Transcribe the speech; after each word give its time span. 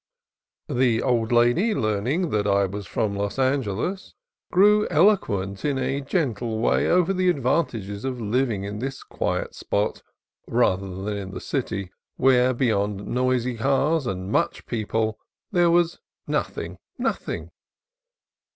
The 0.67 1.03
old 1.03 1.31
lady, 1.31 1.75
learning 1.75 2.31
that 2.31 2.47
I 2.47 2.65
was 2.65 2.87
from 2.87 3.15
Los 3.15 3.37
Angeles, 3.37 4.15
grew 4.51 4.87
eloquent 4.89 5.63
in 5.63 5.77
a 5.77 6.01
gentle 6.01 6.57
way 6.57 6.89
over 6.89 7.13
the 7.13 7.29
advantages 7.29 8.03
of 8.03 8.19
living 8.19 8.63
in 8.63 8.79
this 8.79 9.03
quiet 9.03 9.53
spot 9.53 10.01
rather 10.47 10.89
than 10.89 11.17
in 11.17 11.31
the 11.35 11.39
city, 11.39 11.91
where, 12.17 12.51
beyond 12.51 13.05
noisy 13.05 13.57
cars 13.57 14.07
and 14.07 14.31
much 14.31 14.65
people, 14.65 15.19
there 15.51 15.69
was 15.69 15.99
"nothing, 16.25 16.79
nothing." 16.97 17.51